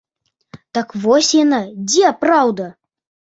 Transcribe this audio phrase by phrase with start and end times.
[0.77, 1.59] Так вось яна,
[1.91, 2.65] дзе праўда?